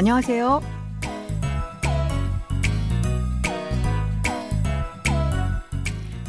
안녕하세요. 0.00 0.62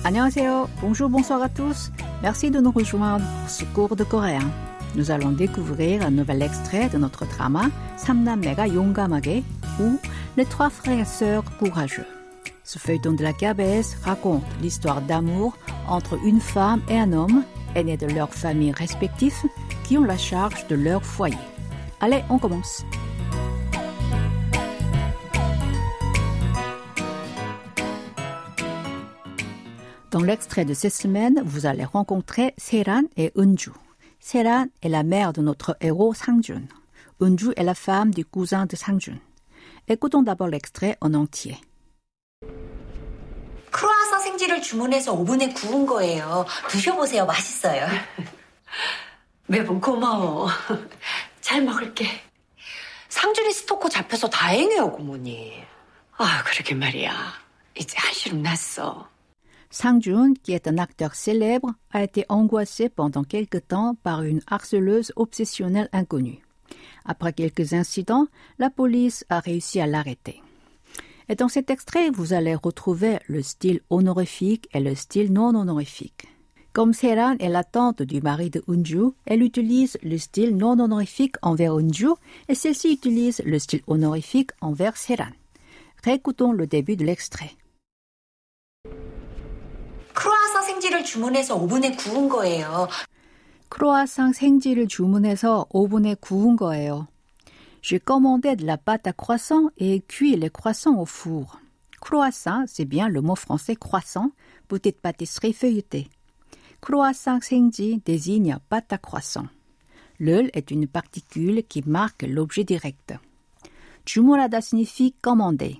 안녕하세요. 0.03 0.69
Bonjour, 0.79 1.09
bonsoir 1.09 1.41
à 1.41 1.49
tous. 1.49 1.91
Merci 2.21 2.49
de 2.49 2.59
nous 2.61 2.71
rejoindre 2.71 3.25
pour 3.25 3.49
ce 3.49 3.65
cours 3.65 3.95
de 3.95 4.03
coréen. 4.03 4.49
Nous 4.95 5.11
allons 5.11 5.31
découvrir 5.31 6.05
un 6.05 6.11
nouvel 6.11 6.41
extrait 6.41 6.89
de 6.89 6.97
notre 6.97 7.25
drama 7.25 7.69
삼남매가 7.97 8.73
용감하게 8.73 9.43
ou 9.79 9.99
Les 10.37 10.45
trois 10.45 10.69
frères 10.69 10.99
et 10.99 11.05
sœurs 11.05 11.43
courageux. 11.59 12.05
Ce 12.63 12.79
feuilleton 12.79 13.13
de 13.13 13.23
la 13.23 13.33
KBS 13.33 13.95
raconte 14.03 14.43
l'histoire 14.61 15.01
d'amour 15.01 15.57
entre 15.87 16.19
une 16.23 16.39
femme 16.39 16.81
et 16.89 16.99
un 16.99 17.11
homme 17.11 17.43
aînés 17.75 17.97
de 17.97 18.07
leurs 18.07 18.33
familles 18.33 18.71
respectives 18.71 19.33
qui 19.83 19.97
ont 19.97 20.03
la 20.03 20.17
charge 20.17 20.67
de 20.67 20.75
leur 20.75 21.03
foyer. 21.03 21.37
Allez, 22.01 22.23
on 22.29 22.37
commence. 22.37 22.85
Dans 30.11 30.21
l'extrait 30.21 30.65
de 30.65 30.73
cette 30.73 30.93
semaine, 30.93 31.41
vous 31.45 31.65
allez 31.65 31.83
rencontrer 31.83 32.53
Seran 32.57 33.03
et 33.17 33.31
Unju. 33.35 33.71
Seran 34.19 34.67
est 34.81 34.89
la 34.89 35.03
mère 35.03 35.33
de 35.33 35.41
notre 35.41 35.75
héros 35.81 36.13
Sangjun. 36.13 36.63
Unju 37.19 37.51
est 37.55 37.63
la 37.63 37.75
femme 37.75 38.13
du 38.13 38.23
cousin 38.25 38.65
de 38.65 38.75
Sangjun. 38.75 39.19
Écoutons 39.87 40.21
d'abord 40.21 40.47
l'extrait 40.47 40.97
en 41.01 41.13
entier. 41.13 41.57
크로아상 43.71 44.21
생지를 44.21 44.61
주문해서 44.61 45.13
오븐에 45.13 45.49
구운 45.49 45.85
거예요. 45.85 46.45
드셔보세요. 46.69 47.25
맛있어요. 47.25 47.87
매번 49.47 49.79
고마워. 49.79 50.47
잘 51.41 51.61
먹을게. 51.61 52.07
상준이 53.09 53.51
스토커 53.53 53.89
잡혀서 53.89 54.29
다행이에요, 54.29 54.91
고모님. 54.91 55.53
아, 56.17 56.43
그러게 56.43 56.75
말이야. 56.75 57.13
이제 57.75 57.95
한시름 57.97 58.41
났어. 58.41 59.07
Sang-jun, 59.72 60.34
qui 60.42 60.52
est 60.52 60.68
un 60.68 60.76
acteur 60.76 61.14
célèbre, 61.14 61.72
a 61.92 62.04
été 62.04 62.26
angoissé 62.28 62.90
pendant 62.90 63.24
quelque 63.24 63.56
temps 63.56 63.96
par 64.02 64.22
une 64.22 64.42
harceleuse 64.46 65.14
obsessionnelle 65.16 65.88
inconnue. 65.94 66.42
Après 67.06 67.32
quelques 67.32 67.72
incidents, 67.72 68.26
la 68.58 68.68
police 68.68 69.24
a 69.30 69.40
réussi 69.40 69.80
à 69.80 69.86
l'arrêter. 69.86 70.42
Et 71.30 71.36
dans 71.36 71.48
cet 71.48 71.70
extrait, 71.70 72.10
vous 72.10 72.34
allez 72.34 72.54
retrouver 72.54 73.18
le 73.28 73.42
style 73.42 73.80
honorifique 73.88 74.68
et 74.74 74.80
le 74.80 74.94
style 74.94 75.32
non 75.32 75.54
honorifique. 75.54 76.26
Comme 76.74 76.92
Seran 76.92 77.36
est 77.38 77.48
la 77.48 77.64
tante 77.64 78.02
du 78.02 78.20
mari 78.20 78.50
de 78.50 78.62
Unju, 78.68 79.12
elle 79.24 79.42
utilise 79.42 79.96
le 80.02 80.18
style 80.18 80.54
non 80.54 80.78
honorifique 80.80 81.36
envers 81.40 81.72
Unju 81.72 82.10
et 82.48 82.54
celle-ci 82.54 82.92
utilise 82.92 83.40
le 83.46 83.58
style 83.58 83.82
honorifique 83.86 84.50
envers 84.60 84.98
Seran. 84.98 85.32
Réécoutons 86.04 86.52
le 86.52 86.66
début 86.66 86.96
de 86.96 87.06
l'extrait. 87.06 87.52
생지를 90.71 91.03
주문해서 91.03 91.55
오븐에 91.55 91.95
구운 91.95 92.29
거예요. 92.29 92.87
크로아상 93.69 94.33
생지를 94.33 94.87
주문해서 94.87 95.65
오븐에 95.69 96.15
구운 96.15 96.55
거예요. 96.55 97.07
J'ai 97.81 97.99
commandé 97.99 98.55
de 98.55 98.65
la 98.65 98.77
pâte 98.77 99.07
à 99.07 99.13
croissant 99.13 99.69
et 99.77 100.01
cuit 100.07 100.35
les 100.35 100.49
croissants 100.49 100.97
au 100.99 101.05
four. 101.05 101.59
Croissant, 102.01 102.65
c'est 102.67 102.85
bien 102.85 103.07
le 103.07 103.21
mot 103.21 103.35
français 103.35 103.75
croissant, 103.75 104.31
petite 104.67 104.99
pâtisserie 104.99 105.53
feuilletée. 105.53 106.09
Croissant 106.81 107.39
생지 107.41 108.01
désigne 108.05 108.57
pâte 108.69 108.93
à 108.93 108.97
croissant. 108.97 109.47
Le 110.19 110.49
est 110.57 110.71
une 110.71 110.87
particule 110.87 111.63
qui 111.63 111.83
marque 111.85 112.23
l'objet 112.23 112.63
direct. 112.63 113.13
주문하다 114.05 114.57
signifie 114.59 115.13
commander. 115.21 115.77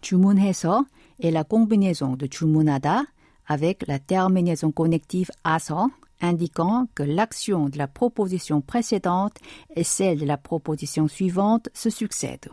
주문해서 0.00 0.84
est 1.20 1.30
la 1.30 1.44
combinaison 1.44 2.16
de 2.16 2.28
주문하다 2.28 3.06
avec 3.46 3.86
la 3.86 3.98
terminaison 3.98 4.70
connective 4.70 5.30
a서 5.44 5.90
indiquant 6.20 6.86
que 6.94 7.02
l'action 7.02 7.68
de 7.68 7.78
la 7.78 7.88
proposition 7.88 8.60
précédente 8.60 9.36
et 9.74 9.84
celle 9.84 10.18
de 10.18 10.26
la 10.26 10.36
proposition 10.36 11.08
suivante 11.08 11.68
se 11.72 11.88
succèdent. 11.90 12.50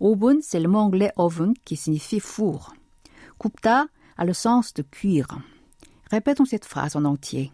Oven, 0.00 0.38
c'est 0.42 0.60
le 0.60 0.68
mot 0.68 0.78
anglais 0.78 1.12
oven 1.16 1.52
qui 1.64 1.76
signifie 1.76 2.20
four. 2.20 2.72
Kupta 3.38 3.86
a 4.16 4.24
le 4.24 4.32
sens 4.32 4.72
de 4.74 4.82
cuire. 4.82 5.28
Répétons 6.10 6.46
cette 6.46 6.64
phrase 6.64 6.96
en 6.96 7.04
entier. 7.04 7.52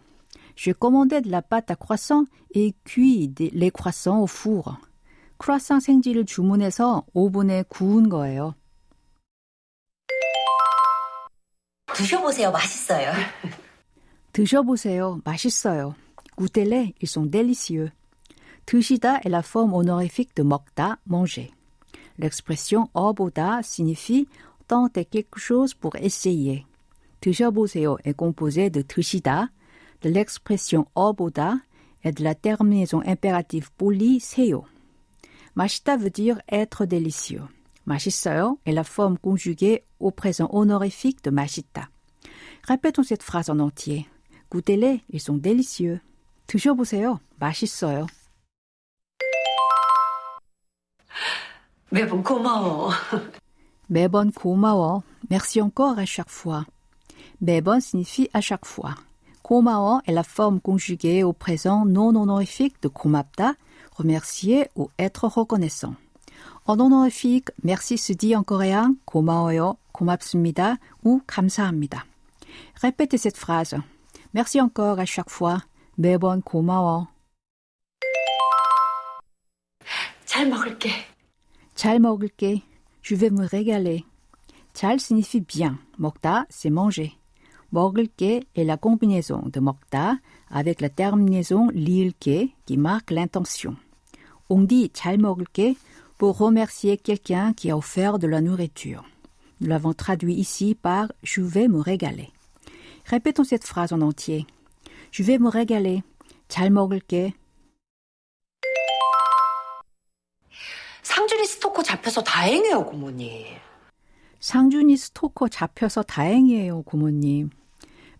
Je 0.55 0.71
commandais 0.71 1.21
de 1.21 1.29
la 1.29 1.41
pâte 1.41 1.69
à 1.69 1.75
croissant 1.75 2.23
et 2.53 2.73
cuit 2.85 3.33
les 3.37 3.71
croissants 3.71 4.21
au 4.21 4.27
four. 4.27 4.77
크라상 5.37 5.79
생지를 5.79 6.25
주문해서 6.25 7.05
오븐에 7.13 7.63
구운 7.67 8.09
거예요. 8.09 8.55
드셔보세요. 11.99 12.51
맛있어요. 12.51 13.13
드셔보세요. 14.33 15.21
맛있어요. 15.23 15.95
Goûtez-les, 16.37 16.93
ils 17.01 17.07
sont 17.07 17.25
délicieux. 17.25 17.91
드시다 18.65 19.21
est 19.23 19.29
la 19.29 19.41
forme 19.41 19.73
honorifique 19.73 20.35
de 20.35 20.43
먹다, 20.43 20.97
manger. 21.07 21.51
L'expression 22.19 22.89
어보다 22.93 23.61
signifie 23.63 24.27
tenter 24.67 25.05
quelque 25.05 25.39
chose 25.39 25.73
pour 25.73 25.95
essayer. 25.95 26.65
드셔보세요 27.21 27.97
est 28.03 28.13
composé 28.13 28.69
de 28.69 28.81
드시다, 28.81 29.51
de 30.01 30.09
l'expression 30.09 30.85
어보다 30.95 31.61
et 32.03 32.11
de 32.11 32.23
la 32.23 32.35
terminaison 32.35 33.01
impérative 33.05 33.69
polie 33.77 34.19
세요. 34.19 34.65
맛있다 35.55 35.95
veut 35.95 36.11
dire 36.11 36.41
être 36.51 36.85
délicieux. 36.85 37.47
맛있어요 37.89 38.57
est 38.65 38.73
la 38.73 38.83
forme 38.83 39.17
conjuguée 39.17 39.83
au 39.99 40.11
présent 40.11 40.49
honorifique 40.51 41.23
de 41.23 41.31
맛있다. 41.31 41.89
Répétons 42.63 43.03
cette 43.03 43.23
phrase 43.23 43.49
en 43.49 43.59
entier. 43.59 44.07
Goûtez-les, 44.49 45.01
ils 45.09 45.19
sont 45.19 45.37
délicieux. 45.37 45.99
드셔보세요. 46.47 47.19
맛있어요. 47.39 48.07
매번 51.91 52.23
고마워. 52.23 52.89
매번 53.87 54.31
고마워. 54.31 55.03
Merci 55.29 55.61
encore 55.61 55.99
à 55.99 56.05
chaque 56.05 56.29
fois. 56.29 56.65
매번 57.39 57.79
signifie 57.79 58.29
à 58.33 58.41
chaque 58.41 58.65
fois. 58.65 58.95
고마워 59.43 60.01
est 60.07 60.11
la 60.11 60.23
forme 60.23 60.59
conjuguée 60.59 61.23
au 61.23 61.33
présent 61.33 61.85
non 61.85 62.15
honorifique 62.15 62.81
de 62.81 62.87
고맙다, 62.87 63.55
remercier 63.95 64.69
ou 64.75 64.89
être 64.97 65.27
reconnaissant. 65.27 65.93
En 66.69 66.79
honorifique, 66.79 67.49
merci 67.63 67.97
se 67.97 68.13
dit 68.13 68.35
en 68.35 68.43
coréen 68.43 68.95
고마워요, 69.05 69.77
고맙습니다 69.91 70.77
ou 71.03 71.21
감사합니다. 71.27 72.05
Répétez 72.81 73.17
cette 73.17 73.37
phrase. 73.37 73.75
Merci 74.33 74.59
encore 74.59 74.99
à 74.99 75.05
chaque 75.05 75.29
fois. 75.29 75.61
매번 75.97 76.41
고마워. 76.41 77.07
잘 80.25 80.47
먹을게. 80.47 80.89
잘 81.75 81.99
먹을게. 81.99 82.61
Je 83.01 83.15
vais 83.15 83.29
me 83.29 83.45
régaler. 83.45 84.03
잘 84.73 84.99
signifie 84.99 85.39
bien. 85.39 85.77
먹다, 85.97 86.45
c'est 86.49 86.69
manger. 86.69 87.13
먹을게 87.71 88.43
est 88.55 88.63
la 88.63 88.77
combinaison 88.77 89.41
de 89.49 89.59
먹다 89.59 90.19
avec 90.49 90.81
la 90.81 90.89
terminaison 90.89 91.69
li을게 91.71 92.53
qui 92.65 92.77
marque 92.77 93.11
l'intention. 93.11 93.75
On 94.49 94.61
dit 94.67 94.91
잘 94.93 95.17
먹을게 95.17 95.75
pour 96.19 96.37
remercier 96.37 96.97
quelqu'un 96.97 97.53
qui 97.53 97.71
a 97.71 97.77
offert 97.77 98.19
de 98.19 98.27
la 98.27 98.41
nourriture. 98.41 99.03
Nous 99.61 99.67
l'avons 99.67 99.93
traduit 99.93 100.35
ici 100.35 100.75
par 100.75 101.11
je 101.23 101.41
vais 101.41 101.67
me 101.67 101.79
régaler. 101.79 102.31
Répétons 103.05 103.43
cette 103.43 103.65
phrase 103.65 103.93
en 103.93 104.01
entier. 104.01 104.45
Je 105.11 105.23
vais 105.23 105.39
me 105.39 105.49
régaler. 105.49 106.03
잘 106.47 106.69
먹을게. 106.69 107.33
상준이 111.01 111.45
스토커 111.45 111.83
잡혀서 111.83 112.23
다행이에요, 112.23 112.85
고모님. 112.85 113.45
상준이 114.39 114.97
스토커 114.97 115.47
잡혀서 115.49 116.03
다행이에요, 116.03 116.83
고모님. 116.83 117.49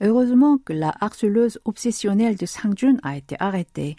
Heureusement 0.01 0.57
que 0.57 0.73
la 0.73 0.93
harceleuse 0.99 1.57
obsessionnelle 1.63 2.35
de 2.35 2.45
Sangjun 2.45 2.97
a 3.03 3.15
été 3.15 3.37
arrêtée. 3.39 3.95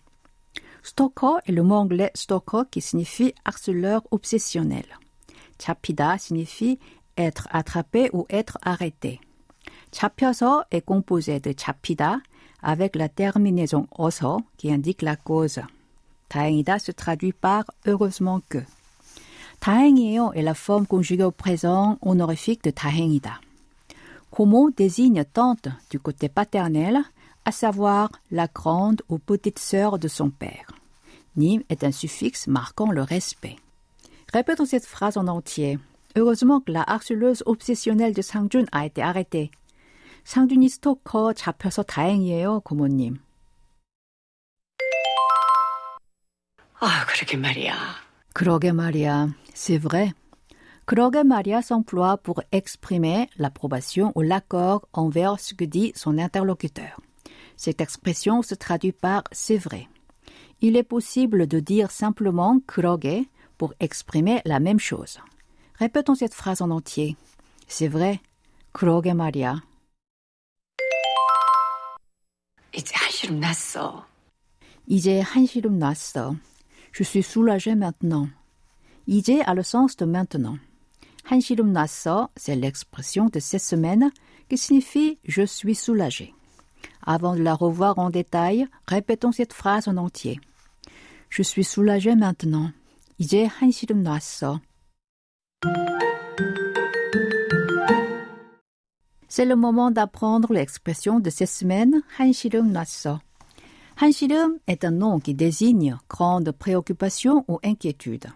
Stalker 0.83 1.39
est 1.47 1.53
le 1.53 1.63
mot 1.63 1.75
anglais 1.75 2.11
stalker 2.15 2.63
qui 2.71 2.81
signifie 2.81 3.35
harceleur 3.45 4.03
obsessionnel. 4.11 4.87
잡히다 5.59 6.17
signifie 6.17 6.79
être 7.17 7.49
attrapé 7.51 8.11
ou 8.13 8.27
être 8.31 8.59
arrêté. 8.63 9.21
잡혀서 9.91 10.65
est 10.71 10.85
composé 10.85 11.41
de 11.41 11.53
잡히다 11.53 12.21
avec 12.63 12.97
la 12.97 13.09
terminaison 13.09 13.87
어서 13.99 14.39
qui 14.57 14.71
indique 14.71 15.03
la 15.03 15.17
cause. 15.17 15.61
다행이다 16.29 16.79
se 16.79 16.93
traduit 16.93 17.33
par 17.33 17.65
heureusement 17.87 18.41
que. 18.49 18.65
다행이에요 19.61 20.33
est 20.35 20.43
la 20.43 20.55
forme 20.55 20.87
conjuguée 20.87 21.25
au 21.25 21.31
présent 21.31 21.99
honorifique 22.03 22.63
de 22.63 22.71
다행이다. 22.71 23.41
Komo 24.31 24.71
désigne 24.71 25.25
tante 25.25 25.69
du 25.91 25.99
côté 25.99 26.29
paternel, 26.29 27.03
à 27.45 27.53
savoir 27.53 28.11
la 28.31 28.47
grande 28.47 29.03
ou 29.09 29.19
petite 29.19 29.59
sœur 29.59 29.99
de 29.99 30.09
son 30.09 30.31
père. 30.31 30.67
Nim 31.37 31.63
est 31.69 31.85
un 31.85 31.93
suffixe 31.93 32.47
marquant 32.47 32.91
le 32.91 33.03
respect. 33.03 33.57
Répétons 34.33 34.67
cette 34.67 34.87
phrase 34.87 35.17
en 35.17 35.29
entier. 35.29 35.79
Heureusement 36.17 36.61
que 36.61 36.73
la 36.73 36.83
harceleuse 36.83 37.43
obsessionnelle 37.47 38.15
de 38.15 38.23
상준 38.23 38.67
a 38.73 38.87
été 38.87 39.03
arrêtée. 39.03 39.51
상준이 40.25 40.69
스토커 40.69 41.35
잡혀서 41.35 41.85
다행이에요, 41.85 42.61
고모님. 42.61 43.19
아, 46.81 47.07
그러게 47.07 47.37
말이야. 47.37 47.75
그러게 48.33 48.73
말이야. 48.73 49.35
C'est 49.55 49.79
vrai. 49.79 50.13
그러게 50.85 51.23
말이야 51.23 51.61
s'emploie 51.63 52.17
pour 52.17 52.43
exprimer 52.53 53.29
l'approbation 53.39 54.13
ou 54.15 54.23
l'accord 54.23 54.87
envers 54.93 55.41
ce 55.41 55.55
que 55.55 55.65
dit 55.65 55.93
son 55.95 56.19
interlocuteur. 56.19 57.01
Cette 57.57 57.81
expression 57.81 58.43
se 58.43 58.55
traduit 58.55 58.93
par 58.93 59.25
c'est 59.33 59.59
vrai. 59.59 59.89
Il 60.61 60.77
est 60.77 60.83
possible 60.83 61.47
de 61.47 61.61
dire 61.61 61.91
simplement 61.91 62.61
그러게 62.67 63.29
pour 63.59 63.75
exprimer 63.81 64.41
la 64.45 64.61
même 64.61 64.81
chose. 64.81 65.19
Répétons 65.79 66.15
cette 66.15 66.35
phrase 66.35 66.63
en 66.63 66.71
entier. 66.71 67.17
C'est 67.69 67.89
vrai. 67.89 68.21
그러게 68.73 69.15
말이야. 69.15 69.63
이제 72.75 72.93
한시름 72.95 73.41
났어. 73.41 74.07
이제 74.87 75.21
한시름 75.21 75.79
났어. 75.79 76.37
Je 76.93 77.05
suis 77.05 77.23
soulagé 77.23 77.75
maintenant. 77.75 78.29
이제 79.07 79.43
a 79.43 79.55
le 79.55 79.63
sens 79.63 79.97
de 79.97 80.07
maintenant. 80.07 80.59
한시름 81.25 81.73
났어, 81.73 82.31
c'est 82.37 82.55
l'expression 82.55 83.29
de 83.29 83.41
cette 83.41 83.63
semaine 83.63 84.11
qui 84.49 84.57
signifie 84.57 85.19
je 85.25 85.45
suis 85.45 85.75
soulagé. 85.75 86.35
Avant 87.05 87.35
de 87.35 87.43
la 87.43 87.55
revoir 87.55 87.99
en 87.99 88.11
détail, 88.11 88.67
répétons 88.87 89.33
cette 89.33 89.53
phrase 89.53 89.89
en 89.89 89.97
entier. 89.97 90.41
Je 91.31 91.43
suis 91.43 91.65
soulagé 91.65 92.15
maintenant. 92.15 92.71
이제 93.19 93.47
한시름 93.47 94.03
났어. 94.03 94.61
C'est 99.29 99.45
le 99.45 99.57
moment 99.57 99.91
d'apprendre 99.91 100.53
l'expression 100.53 101.21
de 101.21 101.31
cette 101.31 101.49
semaine, 101.49 102.03
한시름 102.19 102.73
났어. 102.73 103.21
한시름 103.97 104.59
est 104.67 104.85
un 104.85 104.91
nom 104.91 105.19
qui 105.19 105.35
désigne 105.35 105.97
grande 106.09 106.53
préoccupation 106.53 107.45
ou 107.49 107.59
inquiétude. 107.65 108.27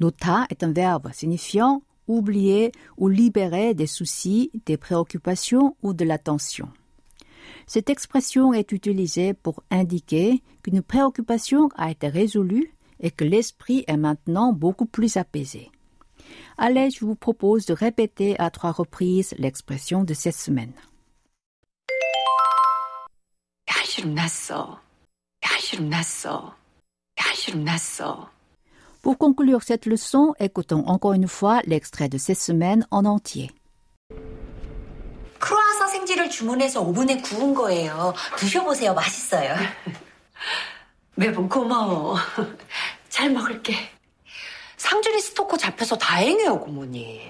Nota 0.00 0.46
est 0.50 0.64
un 0.64 0.72
verbe 0.72 1.12
signifiant 1.12 1.82
oublier 2.08 2.72
ou 2.96 3.08
libérer 3.08 3.74
des 3.74 3.86
soucis, 3.86 4.50
des 4.66 4.76
préoccupations 4.76 5.76
ou 5.82 5.94
de 5.94 6.04
la 6.04 6.18
tension. 6.18 6.68
Cette 7.67 7.89
expression 7.89 8.53
est 8.53 8.71
utilisée 8.71 9.33
pour 9.33 9.63
indiquer 9.71 10.41
qu'une 10.63 10.81
préoccupation 10.81 11.69
a 11.75 11.91
été 11.91 12.07
résolue 12.07 12.73
et 12.99 13.11
que 13.11 13.23
l'esprit 13.23 13.83
est 13.87 13.97
maintenant 13.97 14.53
beaucoup 14.53 14.85
plus 14.85 15.17
apaisé. 15.17 15.71
Allez, 16.57 16.89
je 16.89 17.05
vous 17.05 17.15
propose 17.15 17.65
de 17.65 17.73
répéter 17.73 18.39
à 18.39 18.49
trois 18.49 18.71
reprises 18.71 19.33
l'expression 19.37 20.03
de 20.03 20.13
cette 20.13 20.35
semaine. 20.35 20.73
Pour 29.01 29.17
conclure 29.17 29.63
cette 29.63 29.85
leçon, 29.85 30.33
écoutons 30.39 30.87
encore 30.87 31.13
une 31.13 31.27
fois 31.27 31.61
l'extrait 31.65 32.09
de 32.09 32.17
cette 32.17 32.39
semaine 32.39 32.87
en 32.91 33.05
entier. 33.05 33.51
생지를 36.15 36.29
주문해서 36.29 36.81
오븐에 36.81 37.17
구운 37.17 37.53
거예요. 37.53 38.13
드셔보세요. 38.37 38.93
맛있어요. 38.93 39.55
매번 41.15 41.47
고마워. 41.47 42.17
잘 43.09 43.29
먹을게. 43.29 43.75
상준이 44.77 45.19
스토커 45.21 45.57
잡혀서 45.57 45.97
다행이에요, 45.97 46.59
고모님. 46.59 47.21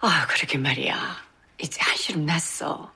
아, 0.00 0.26
그러게 0.28 0.58
말이야. 0.58 1.16
이제 1.58 1.80
한시름 1.80 2.24
났어. 2.24 2.90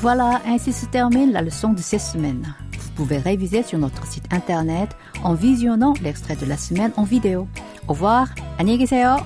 Voilà, 0.00 0.40
ainsi 0.46 0.72
se 0.72 0.86
termine 0.86 1.30
la 1.30 1.42
leçon 1.42 1.74
de 1.74 1.82
cette 1.82 2.00
semaine. 2.00 2.69
Vous 2.99 2.99
pouvez 2.99 3.17
réviser 3.17 3.63
sur 3.63 3.77
notre 3.79 4.05
site 4.07 4.31
internet 4.31 4.95
en 5.23 5.33
visionnant 5.33 5.93
l'extrait 6.01 6.35
de 6.35 6.45
la 6.45 6.57
semaine 6.57 6.91
en 6.97 7.03
vidéo. 7.03 7.47
Au 7.87 7.93
revoir, 7.93 8.27
안녕히 8.57 8.77
계세요. 8.77 9.17